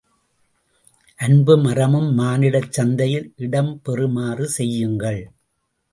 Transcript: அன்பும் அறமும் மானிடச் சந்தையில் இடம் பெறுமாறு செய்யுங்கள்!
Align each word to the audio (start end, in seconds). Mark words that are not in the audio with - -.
அன்பும் 1.19 1.65
அறமும் 1.65 2.09
மானிடச் 2.19 2.71
சந்தையில் 2.71 3.33
இடம் 3.37 3.81
பெறுமாறு 3.85 4.47
செய்யுங்கள்! 4.49 5.21